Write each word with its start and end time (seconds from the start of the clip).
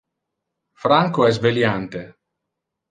Franco 0.85 1.27
es 1.29 1.41
veliante. 1.47 2.05